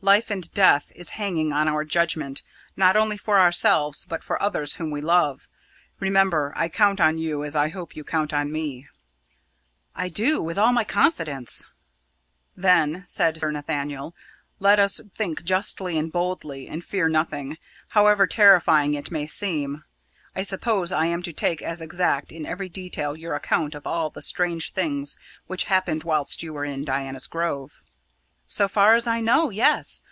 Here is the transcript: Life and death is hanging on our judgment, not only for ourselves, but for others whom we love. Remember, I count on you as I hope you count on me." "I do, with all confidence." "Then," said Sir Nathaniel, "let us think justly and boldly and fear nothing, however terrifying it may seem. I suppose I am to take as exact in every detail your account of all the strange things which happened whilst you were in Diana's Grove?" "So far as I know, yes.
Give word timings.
Life 0.00 0.30
and 0.30 0.48
death 0.52 0.92
is 0.94 1.10
hanging 1.18 1.50
on 1.50 1.66
our 1.66 1.84
judgment, 1.84 2.44
not 2.76 2.96
only 2.96 3.16
for 3.16 3.40
ourselves, 3.40 4.06
but 4.08 4.22
for 4.22 4.40
others 4.40 4.74
whom 4.76 4.92
we 4.92 5.00
love. 5.00 5.48
Remember, 5.98 6.52
I 6.56 6.68
count 6.68 7.00
on 7.00 7.18
you 7.18 7.42
as 7.42 7.56
I 7.56 7.68
hope 7.70 7.96
you 7.96 8.04
count 8.04 8.32
on 8.32 8.52
me." 8.52 8.86
"I 9.96 10.08
do, 10.08 10.40
with 10.40 10.56
all 10.56 10.72
confidence." 10.84 11.66
"Then," 12.54 13.06
said 13.08 13.40
Sir 13.40 13.50
Nathaniel, 13.50 14.14
"let 14.60 14.78
us 14.78 15.00
think 15.16 15.42
justly 15.42 15.98
and 15.98 16.12
boldly 16.12 16.68
and 16.68 16.84
fear 16.84 17.08
nothing, 17.08 17.58
however 17.88 18.28
terrifying 18.28 18.94
it 18.94 19.10
may 19.10 19.26
seem. 19.26 19.82
I 20.36 20.44
suppose 20.44 20.92
I 20.92 21.06
am 21.06 21.24
to 21.24 21.32
take 21.32 21.60
as 21.60 21.82
exact 21.82 22.30
in 22.30 22.46
every 22.46 22.68
detail 22.68 23.16
your 23.16 23.34
account 23.34 23.74
of 23.74 23.84
all 23.84 24.10
the 24.10 24.22
strange 24.22 24.72
things 24.72 25.18
which 25.48 25.64
happened 25.64 26.04
whilst 26.04 26.40
you 26.40 26.52
were 26.52 26.64
in 26.64 26.84
Diana's 26.84 27.26
Grove?" 27.26 27.80
"So 28.50 28.66
far 28.66 28.94
as 28.94 29.06
I 29.06 29.20
know, 29.20 29.50
yes. 29.50 30.02